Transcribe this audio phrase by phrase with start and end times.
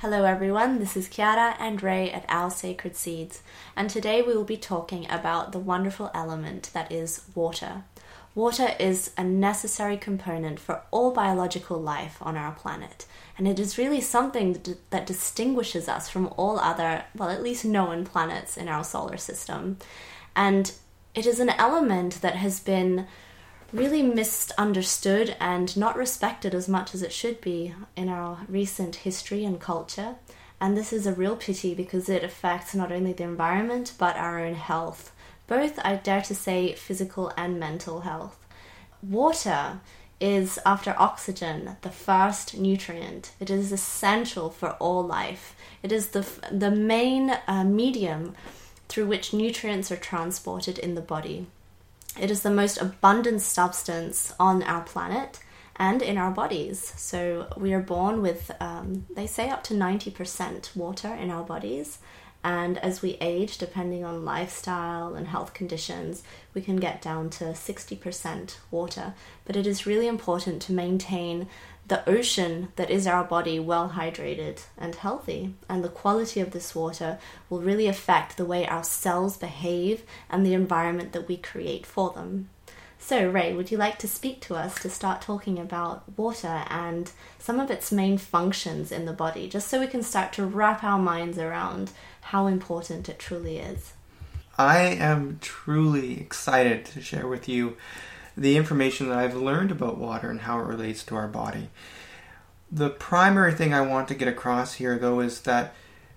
[0.00, 0.78] Hello, everyone.
[0.78, 3.42] This is Chiara and Ray at Our Sacred Seeds,
[3.76, 7.84] and today we will be talking about the wonderful element that is water.
[8.34, 13.04] Water is a necessary component for all biological life on our planet,
[13.36, 14.56] and it is really something
[14.88, 19.76] that distinguishes us from all other, well, at least known planets in our solar system.
[20.34, 20.72] And
[21.14, 23.06] it is an element that has been
[23.72, 29.44] really misunderstood and not respected as much as it should be in our recent history
[29.44, 30.16] and culture.
[30.60, 34.40] And this is a real pity because it affects not only the environment but our
[34.40, 35.12] own health,
[35.46, 38.36] both, I dare to say, physical and mental health.
[39.02, 39.80] Water
[40.20, 43.32] is, after oxygen, the first nutrient.
[43.40, 45.56] It is essential for all life.
[45.82, 48.34] It is the, the main uh, medium
[48.88, 51.46] through which nutrients are transported in the body.
[52.20, 55.40] It is the most abundant substance on our planet
[55.76, 56.92] and in our bodies.
[56.98, 61.98] So we are born with, um, they say, up to 90% water in our bodies.
[62.44, 67.44] And as we age, depending on lifestyle and health conditions, we can get down to
[67.44, 69.14] 60% water.
[69.46, 71.48] But it is really important to maintain
[71.90, 75.54] the ocean that is our body well hydrated and healthy.
[75.68, 77.18] And the quality of this water
[77.50, 82.10] will really affect the way our cells behave and the environment that we create for
[82.10, 82.48] them.
[83.00, 87.10] So, Ray, would you like to speak to us to start talking about water and
[87.40, 90.84] some of its main functions in the body, just so we can start to wrap
[90.84, 93.94] our minds around how important it truly is?
[94.56, 97.76] I am truly excited to share with you
[98.40, 101.68] the information that I've learned about water and how it relates to our body.
[102.72, 105.74] The primary thing I want to get across here, though, is that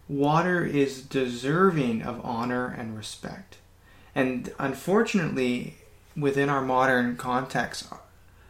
[0.07, 3.57] water is deserving of honor and respect.
[4.15, 5.75] And unfortunately,
[6.15, 7.89] within our modern context,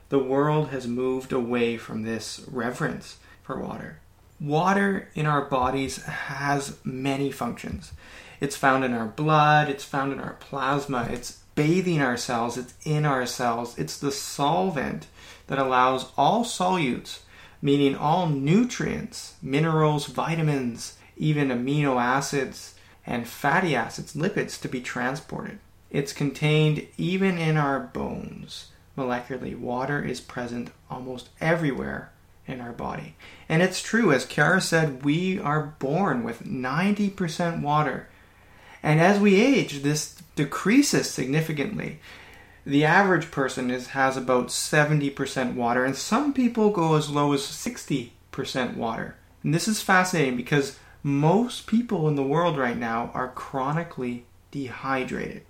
[0.10, 4.02] the world has moved away from this reverence for water.
[4.40, 7.94] Water in our bodies has many functions.
[8.40, 13.06] It's found in our blood, it's found in our plasma, it's bathing ourselves, it's in
[13.06, 13.78] ourselves.
[13.78, 15.08] It's the solvent
[15.48, 17.20] that allows all solutes,
[17.62, 25.60] meaning all nutrients, minerals, vitamins, even amino acids and fatty acids, lipids, to be transported.
[25.92, 28.70] It's contained even in our bones.
[28.98, 32.12] Molecularly, water is present almost everywhere
[32.48, 33.16] in our body.
[33.50, 38.08] And it's true, as Chiara said, we are born with 90% water.
[38.82, 42.00] And as we age, this decreases significantly.
[42.66, 47.42] The average person is, has about 70% water, and some people go as low as
[47.42, 48.12] 60%
[48.76, 49.16] water.
[49.44, 55.44] And this is fascinating because most people in the world right now are chronically dehydrated.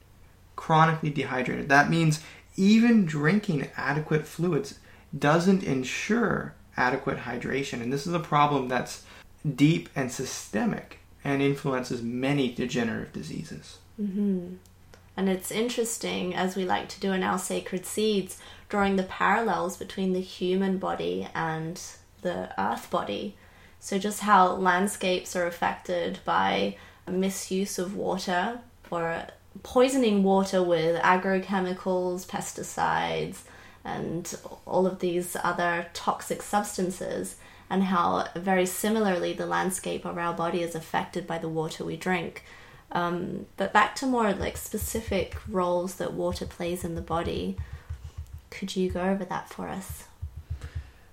[0.55, 1.69] Chronically dehydrated.
[1.69, 2.21] That means
[2.55, 4.79] even drinking adequate fluids
[5.17, 7.81] doesn't ensure adequate hydration.
[7.81, 9.03] And this is a problem that's
[9.55, 13.77] deep and systemic and influences many degenerative diseases.
[14.01, 14.55] Mm-hmm.
[15.15, 19.77] And it's interesting, as we like to do in our sacred seeds, drawing the parallels
[19.77, 21.79] between the human body and
[22.21, 23.35] the earth body.
[23.79, 29.27] So, just how landscapes are affected by misuse of water or
[29.61, 33.41] poisoning water with agrochemicals, pesticides,
[33.83, 34.33] and
[34.65, 37.35] all of these other toxic substances,
[37.69, 41.97] and how very similarly the landscape of our body is affected by the water we
[41.97, 42.43] drink.
[42.93, 47.57] Um, but back to more like specific roles that water plays in the body.
[48.51, 50.03] Could you go over that for us?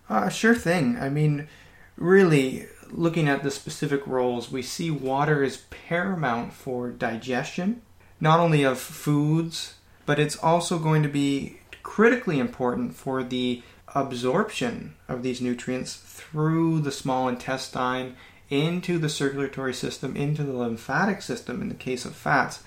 [0.09, 0.99] Uh, sure thing.
[0.99, 1.49] I mean,
[1.97, 7.81] really, looking at the specific roles, we see water is paramount for digestion,
[8.21, 9.75] not only of foods,
[10.05, 13.63] but it's also going to be critically important for the
[13.95, 18.17] absorption of these nutrients through the small intestine
[18.51, 22.63] into the circulatory system, into the lymphatic system in the case of fats.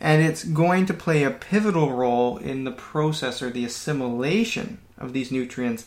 [0.00, 5.12] And it's going to play a pivotal role in the process or the assimilation of
[5.12, 5.86] these nutrients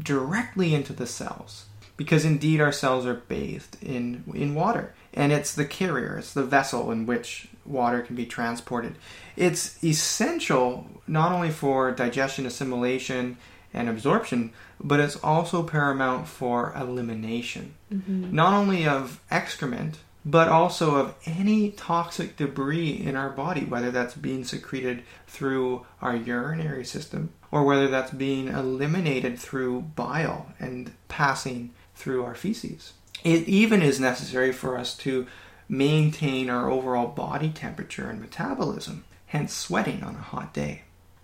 [0.00, 1.66] directly into the cells.
[1.96, 4.94] Because indeed, our cells are bathed in, in water.
[5.14, 8.96] And it's the carrier, it's the vessel in which water can be transported.
[9.34, 13.38] It's essential not only for digestion, assimilation,
[13.76, 18.34] and absorption, but it's also paramount for elimination, mm-hmm.
[18.34, 24.14] not only of excrement, but also of any toxic debris in our body, whether that's
[24.14, 31.70] being secreted through our urinary system or whether that's being eliminated through bile and passing
[31.94, 32.94] through our feces.
[33.22, 35.26] It even is necessary for us to
[35.68, 40.82] maintain our overall body temperature and metabolism, hence sweating on a hot day.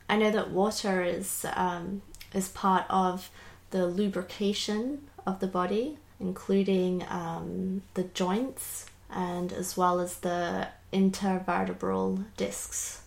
[0.09, 2.03] I know that water is um,
[2.35, 3.31] is part of
[3.71, 12.25] the lubrication of the body including um, the joints and as well as the intervertebral
[12.37, 13.03] discs.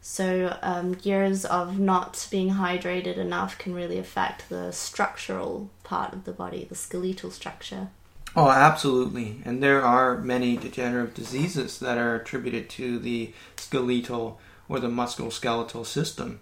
[0.00, 6.24] So, um, years of not being hydrated enough can really affect the structural part of
[6.24, 7.88] the body, the skeletal structure.
[8.36, 9.40] Oh, absolutely.
[9.44, 14.38] And there are many degenerative diseases that are attributed to the skeletal
[14.68, 16.38] or the musculoskeletal system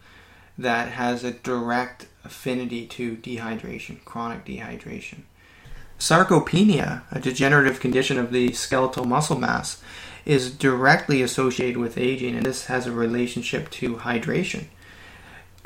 [0.56, 5.22] that has a direct affinity to dehydration, chronic dehydration.
[5.98, 9.82] Sarcopenia, a degenerative condition of the skeletal muscle mass,
[10.24, 14.64] is directly associated with aging, and this has a relationship to hydration.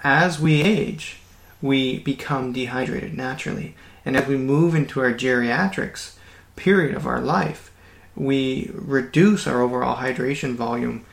[0.00, 1.19] As we age,
[1.61, 3.75] we become dehydrated naturally,
[4.05, 6.17] and as we move into our geriatrics,
[6.56, 7.70] period of our life,
[8.14, 11.05] we reduce our overall hydration volume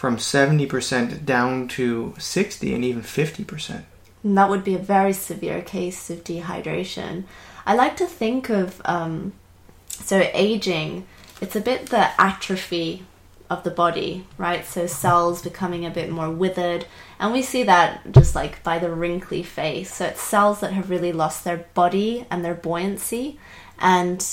[0.00, 3.82] from 70% down to 60 and even 50%.
[4.24, 7.24] And that would be a very severe case of dehydration.
[7.66, 9.34] I like to think of um,
[9.88, 11.06] so aging,
[11.42, 13.04] it's a bit the atrophy
[13.50, 14.64] of the body, right?
[14.64, 16.86] So cells becoming a bit more withered,
[17.18, 19.96] and we see that just like by the wrinkly face.
[19.96, 23.38] So it's cells that have really lost their body and their buoyancy,
[23.78, 24.26] and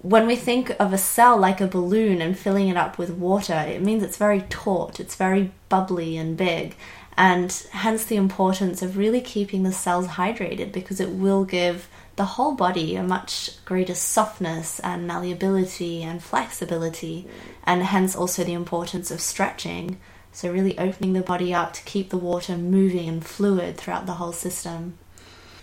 [0.00, 3.54] when we think of a cell like a balloon and filling it up with water,
[3.54, 6.76] it means it's very taut, it's very bubbly and big,
[7.16, 12.24] and hence the importance of really keeping the cells hydrated because it will give the
[12.24, 17.26] whole body a much greater softness and malleability and flexibility,
[17.64, 19.98] and hence also the importance of stretching.
[20.30, 24.14] So, really opening the body up to keep the water moving and fluid throughout the
[24.14, 24.98] whole system.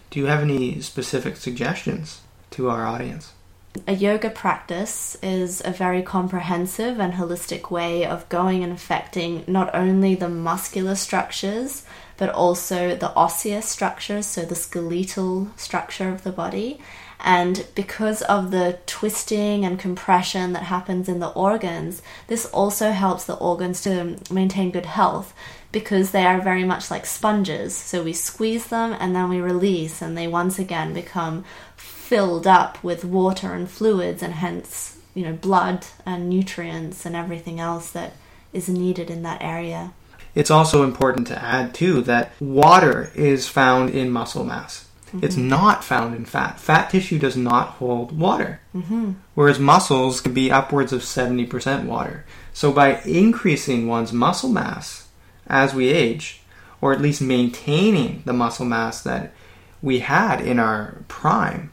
[0.10, 2.22] Do you have any specific suggestions
[2.52, 3.35] to our audience?
[3.88, 9.76] A yoga practice is a very comprehensive and holistic way of going and affecting not
[9.76, 11.84] only the muscular structures
[12.18, 16.80] but also the osseous structures, so the skeletal structure of the body.
[17.20, 23.26] And because of the twisting and compression that happens in the organs, this also helps
[23.26, 25.34] the organs to maintain good health
[25.72, 27.76] because they are very much like sponges.
[27.76, 31.44] So we squeeze them and then we release, and they once again become
[32.06, 37.60] filled up with water and fluids and hence you know blood and nutrients and everything
[37.60, 38.14] else that
[38.54, 39.92] is needed in that area
[40.36, 45.26] it's also important to add too that water is found in muscle mass mm-hmm.
[45.26, 49.14] it's not found in fat fat tissue does not hold water mm-hmm.
[49.34, 52.24] whereas muscles can be upwards of 70% water
[52.54, 55.08] so by increasing one's muscle mass
[55.48, 56.44] as we age
[56.82, 59.34] or at least maintaining the muscle mass that
[59.82, 61.72] we had in our prime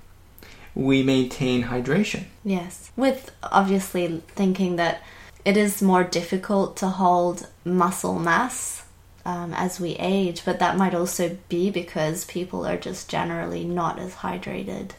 [0.74, 2.24] we maintain hydration.
[2.44, 5.02] Yes, with obviously thinking that
[5.44, 8.84] it is more difficult to hold muscle mass
[9.24, 13.98] um, as we age, but that might also be because people are just generally not
[13.98, 14.90] as hydrated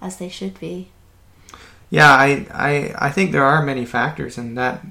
[0.00, 0.88] as they should be.
[1.90, 4.84] Yeah, I, I, I think there are many factors, and that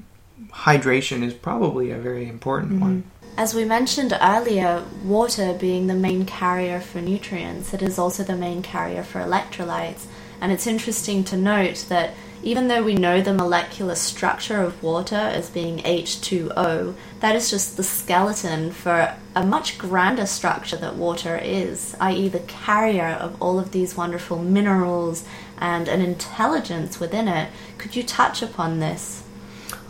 [0.50, 2.82] hydration is probably a very important mm-hmm.
[2.82, 3.04] one.
[3.36, 8.36] As we mentioned earlier, water being the main carrier for nutrients, it is also the
[8.36, 10.06] main carrier for electrolytes.
[10.44, 15.16] And it's interesting to note that even though we know the molecular structure of water
[15.16, 21.38] as being H2O, that is just the skeleton for a much grander structure that water
[21.38, 25.24] is, i.e., the carrier of all of these wonderful minerals
[25.60, 27.50] and an intelligence within it.
[27.78, 29.24] Could you touch upon this?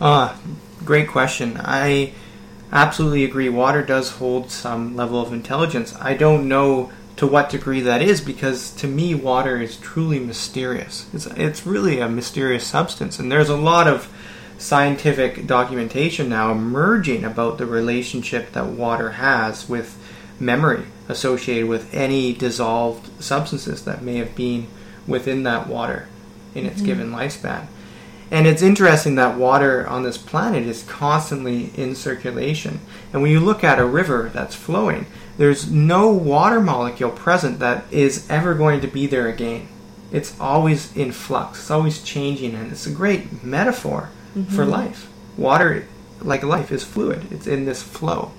[0.00, 0.38] Ah,
[0.84, 1.60] great question.
[1.60, 2.12] I
[2.70, 3.48] absolutely agree.
[3.48, 5.96] Water does hold some level of intelligence.
[6.00, 11.08] I don't know to what degree that is because to me water is truly mysterious.
[11.12, 14.12] It's it's really a mysterious substance and there's a lot of
[14.58, 19.98] scientific documentation now emerging about the relationship that water has with
[20.40, 24.66] memory associated with any dissolved substances that may have been
[25.06, 26.08] within that water
[26.54, 26.86] in its mm-hmm.
[26.86, 27.66] given lifespan.
[28.30, 32.80] And it's interesting that water on this planet is constantly in circulation.
[33.12, 37.84] And when you look at a river that's flowing, there's no water molecule present that
[37.90, 39.68] is ever going to be there again.
[40.12, 44.54] It's always in flux, it's always changing, and it's a great metaphor mm-hmm.
[44.54, 45.10] for life.
[45.36, 45.86] Water,
[46.20, 48.30] like life, is fluid, it's in this flow.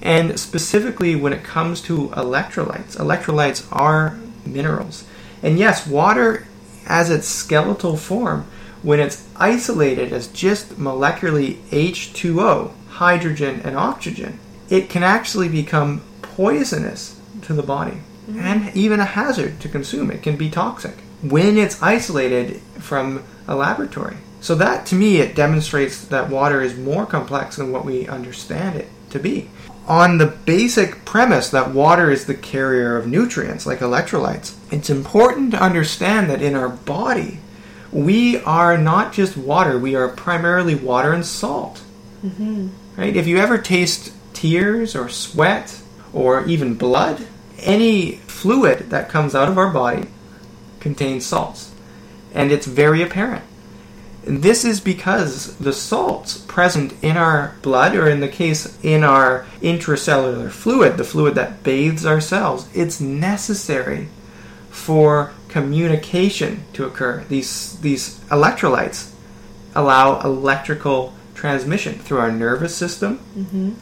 [0.00, 5.04] And specifically when it comes to electrolytes, electrolytes are minerals.
[5.42, 6.46] And yes, water
[6.86, 8.46] as its skeletal form,
[8.82, 14.38] when it's isolated as just molecularly H2O, hydrogen and oxygen,
[14.68, 16.02] it can actually become
[16.36, 17.98] poisonous to the body
[18.28, 18.40] mm-hmm.
[18.40, 20.10] and even a hazard to consume.
[20.10, 24.16] It can be toxic when it's isolated from a laboratory.
[24.40, 28.76] So that to me it demonstrates that water is more complex than what we understand
[28.76, 29.48] it to be.
[29.86, 35.50] on the basic premise that water is the carrier of nutrients like electrolytes, it's important
[35.52, 37.38] to understand that in our body,
[37.92, 41.82] we are not just water, we are primarily water and salt.
[42.24, 42.68] Mm-hmm.
[42.96, 43.16] Right?
[43.16, 45.80] If you ever taste tears or sweat
[46.14, 47.26] or even blood,
[47.58, 50.08] any fluid that comes out of our body
[50.80, 51.72] contains salts.
[52.32, 53.44] And it's very apparent.
[54.22, 59.44] This is because the salts present in our blood, or in the case in our
[59.60, 64.08] intracellular fluid, the fluid that bathes our cells, it's necessary
[64.70, 67.24] for communication to occur.
[67.28, 69.12] These, these electrolytes
[69.74, 73.18] allow electrical transmission through our nervous system.
[73.36, 73.72] Mm-hmm.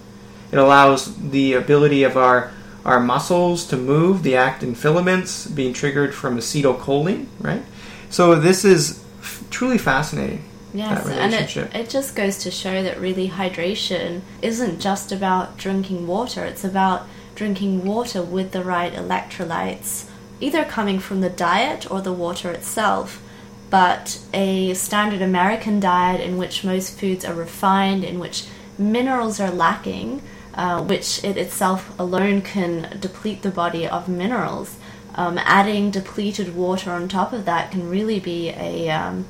[0.53, 2.53] It allows the ability of our
[2.85, 7.63] our muscles to move, the actin filaments being triggered from acetylcholine, right?
[8.11, 9.05] So this is
[9.51, 10.45] truly fascinating.
[10.75, 16.07] Yes, and it, it just goes to show that really hydration isn't just about drinking
[16.07, 20.09] water, it's about drinking water with the right electrolytes,
[20.41, 23.23] either coming from the diet or the water itself.
[23.69, 28.47] But a standard American diet in which most foods are refined, in which
[28.79, 30.23] minerals are lacking,
[30.55, 34.77] uh, which it itself alone can deplete the body of minerals.
[35.15, 39.27] Um, adding depleted water on top of that can really be a um,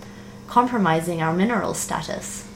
[0.46, 2.46] compromising our mineral status.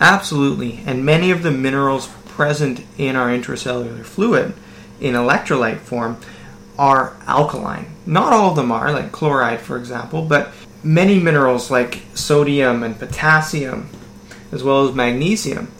[0.00, 4.54] Absolutely, and many of the minerals present in our intracellular fluid
[5.00, 6.18] in electrolyte form
[6.78, 7.86] are alkaline.
[8.06, 10.52] Not all of them are, like chloride, for example, but
[10.82, 13.88] many minerals like sodium and potassium,
[14.52, 15.70] as well as magnesium,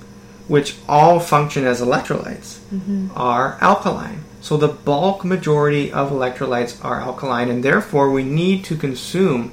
[0.48, 3.08] which all function as electrolytes, mm-hmm.
[3.16, 4.24] are alkaline.
[4.40, 9.52] So the bulk majority of electrolytes are alkaline, and therefore we need to consume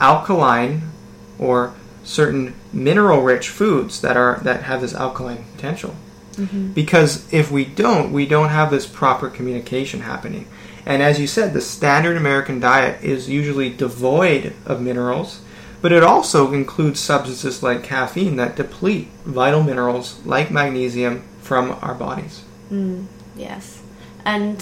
[0.00, 0.82] alkaline
[1.38, 1.72] or
[2.02, 5.94] certain mineral rich foods that are that have this alkaline potential.
[6.32, 6.72] Mm-hmm.
[6.72, 10.48] Because if we don't, we don't have this proper communication happening.
[10.84, 15.40] And as you said, the standard American diet is usually devoid of minerals,
[15.84, 21.94] but it also includes substances like caffeine that deplete vital minerals like magnesium from our
[21.94, 22.42] bodies.
[22.72, 23.04] Mm,
[23.36, 23.82] yes.
[24.24, 24.56] And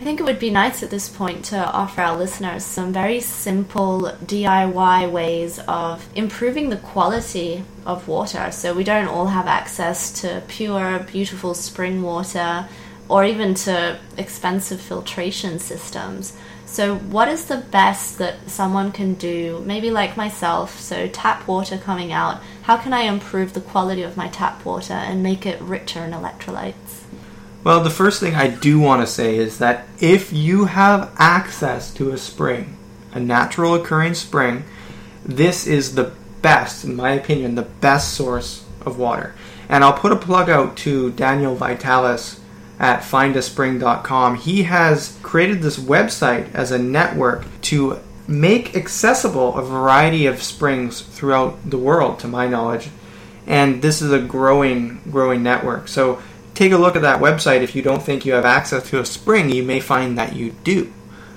[0.00, 3.20] I think it would be nice at this point to offer our listeners some very
[3.20, 10.10] simple DIY ways of improving the quality of water so we don't all have access
[10.22, 12.66] to pure, beautiful spring water
[13.10, 16.34] or even to expensive filtration systems.
[16.76, 20.78] So, what is the best that someone can do, maybe like myself?
[20.78, 24.92] So, tap water coming out, how can I improve the quality of my tap water
[24.92, 27.04] and make it richer in electrolytes?
[27.64, 31.94] Well, the first thing I do want to say is that if you have access
[31.94, 32.76] to a spring,
[33.10, 34.64] a natural occurring spring,
[35.24, 39.34] this is the best, in my opinion, the best source of water.
[39.70, 42.38] And I'll put a plug out to Daniel Vitalis
[42.78, 44.36] at findaspring.com.
[44.36, 51.00] He has created this website as a network to make accessible a variety of springs
[51.00, 52.88] throughout the world, to my knowledge.
[53.46, 55.88] And this is a growing, growing network.
[55.88, 56.20] So
[56.54, 57.62] take a look at that website.
[57.62, 60.52] If you don't think you have access to a spring, you may find that you
[60.64, 60.92] do.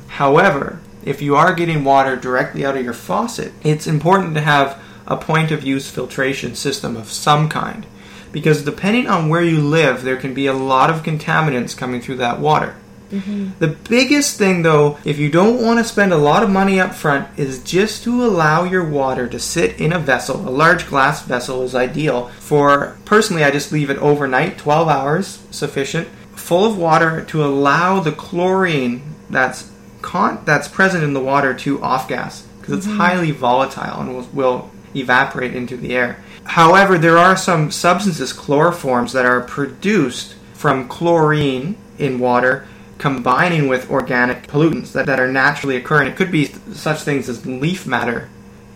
[0.08, 4.82] However, if you are getting water directly out of your faucet, it's important to have
[5.06, 7.86] a point of use filtration system of some kind.
[8.32, 12.18] Because depending on where you live, there can be a lot of contaminants coming through
[12.18, 12.76] that water.
[13.12, 13.58] Mm-hmm.
[13.60, 16.94] The biggest thing, though, if you don't want to spend a lot of money up
[16.94, 20.48] front, is just to allow your water to sit in a vessel.
[20.48, 22.28] A large glass vessel is ideal.
[22.40, 28.00] For personally, I just leave it overnight, 12 hours sufficient, full of water to allow
[28.00, 29.72] the chlorine that's
[30.02, 32.98] con- that's present in the water to off gas because it's mm-hmm.
[32.98, 36.24] highly volatile and will, will evaporate into the air.
[36.50, 43.92] However, there are some substances, chloroforms, that are produced from chlorine in water combining with
[43.92, 46.08] organic pollutants that, that are naturally occurring.
[46.08, 48.30] It could be such things as leaf matter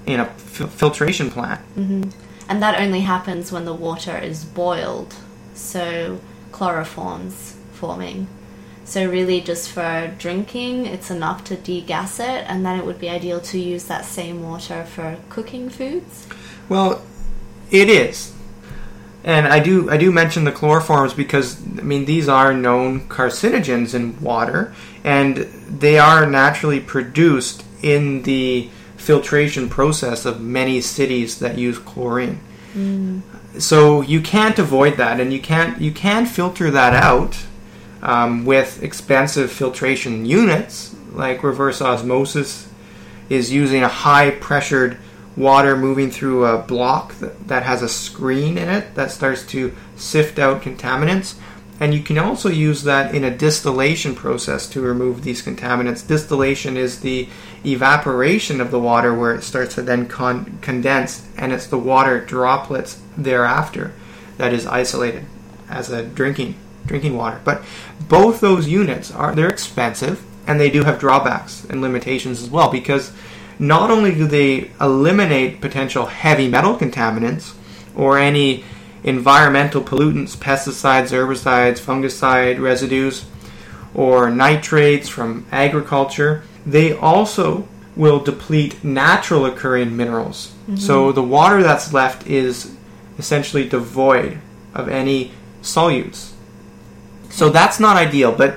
[0.06, 1.62] in a f- filtration plant.
[1.76, 2.10] Mm-hmm.
[2.48, 5.16] And that only happens when the water is boiled,
[5.56, 8.28] so chloroforms forming.
[8.86, 13.10] So, really, just for drinking, it's enough to degas it, and then it would be
[13.10, 16.28] ideal to use that same water for cooking foods?
[16.70, 17.02] Well,
[17.74, 18.32] it is.
[19.26, 23.94] And I do I do mention the chloroforms because I mean these are known carcinogens
[23.94, 31.58] in water, and they are naturally produced in the filtration process of many cities that
[31.58, 32.40] use chlorine.
[32.74, 33.22] Mm.
[33.60, 37.38] So you can't avoid that, and you can't you can filter that out
[38.02, 42.68] um, with expensive filtration units like reverse osmosis
[43.30, 44.98] is using a high pressured
[45.36, 50.40] water moving through a block that, has a screen in it that starts to sift
[50.40, 51.36] out contaminants.
[51.80, 56.08] And you can also use that in a distillation process to remove these contaminants.
[56.08, 57.28] Distillation is the
[57.66, 62.24] evaporation of the water where it starts to then con- condense, and it's the water
[62.24, 63.94] droplets thereafter
[64.38, 65.26] that is isolated
[65.70, 67.40] as a drinking drinking water.
[67.44, 67.64] But
[68.08, 72.70] both those units are they're expensive and they do have drawbacks and limitations as well
[72.70, 73.14] because
[73.60, 77.54] not only do they eliminate potential heavy metal contaminants
[77.96, 78.64] or any
[79.04, 83.26] environmental pollutants, pesticides, herbicides, fungicide residues,
[83.94, 90.48] or nitrates from agriculture, they also will deplete natural occurring minerals.
[90.64, 90.78] Mm-hmm.
[90.78, 92.76] So the water that's left is
[93.20, 94.40] essentially devoid
[94.74, 95.32] of any
[95.62, 96.32] solutes.
[97.30, 98.56] So that's not ideal, but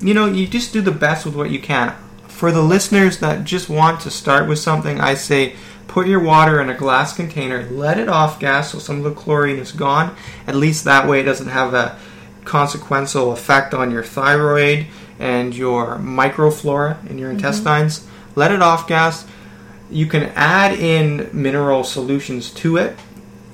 [0.00, 1.94] you know, you just do the best with what you can.
[2.38, 5.56] For the listeners that just want to start with something, I say
[5.88, 9.10] put your water in a glass container, let it off gas so some of the
[9.10, 10.14] chlorine is gone.
[10.46, 11.98] At least that way it doesn't have a
[12.44, 14.86] consequential effect on your thyroid
[15.18, 17.38] and your microflora in your mm-hmm.
[17.38, 18.06] intestines.
[18.36, 19.26] Let it off gas.
[19.90, 22.96] You can add in mineral solutions to it,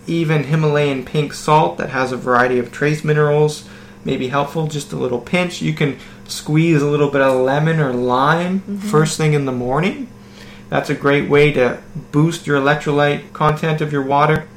[0.07, 3.67] even Himalayan pink salt that has a variety of trace minerals
[4.05, 4.67] may be helpful.
[4.67, 5.62] Just a little pinch.
[5.62, 8.76] You can squeeze a little bit of lemon or lime mm-hmm.
[8.78, 10.09] first thing in the morning.
[10.69, 14.49] That's a great way to boost your electrolyte content of your water.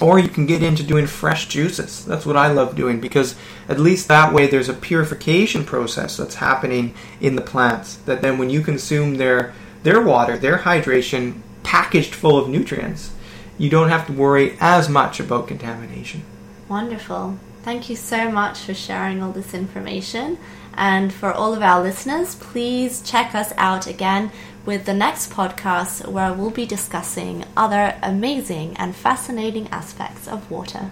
[0.00, 2.04] Or you can get into doing fresh juices.
[2.04, 3.36] That's what I love doing because
[3.68, 7.96] at least that way there's a purification process that's happening in the plants.
[7.96, 13.12] That then when you consume their their water, their hydration packaged full of nutrients,
[13.58, 16.22] you don't have to worry as much about contamination.
[16.68, 17.38] Wonderful.
[17.62, 20.38] Thank you so much for sharing all this information.
[20.74, 24.32] And for all of our listeners, please check us out again
[24.64, 30.90] with the next podcast where we'll be discussing other amazing and fascinating aspects of water.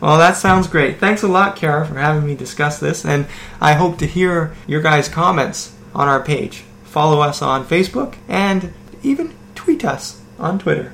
[0.00, 0.98] Well, that sounds great.
[0.98, 3.26] Thanks a lot, Chiara, for having me discuss this, and
[3.60, 6.64] I hope to hear your guys' comments on our page.
[6.84, 10.92] Follow us on Facebook and even tweet us on Twitter.